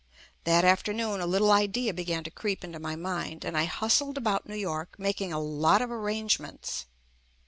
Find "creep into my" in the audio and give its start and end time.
2.31-2.95